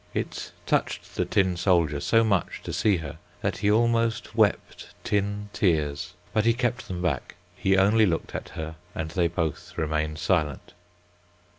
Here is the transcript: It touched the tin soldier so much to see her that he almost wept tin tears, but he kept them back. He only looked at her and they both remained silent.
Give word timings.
It 0.15 0.51
touched 0.65 1.13
the 1.13 1.25
tin 1.25 1.55
soldier 1.55 1.99
so 1.99 2.23
much 2.23 2.61
to 2.63 2.73
see 2.73 2.97
her 2.97 3.19
that 3.41 3.59
he 3.59 3.69
almost 3.69 4.33
wept 4.33 4.95
tin 5.03 5.49
tears, 5.53 6.13
but 6.33 6.43
he 6.43 6.55
kept 6.55 6.87
them 6.87 7.03
back. 7.03 7.35
He 7.55 7.77
only 7.77 8.07
looked 8.07 8.33
at 8.33 8.49
her 8.57 8.77
and 8.95 9.11
they 9.11 9.27
both 9.27 9.77
remained 9.77 10.17
silent. 10.17 10.73